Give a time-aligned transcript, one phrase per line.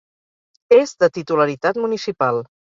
[0.77, 2.45] És de titularitat municipal.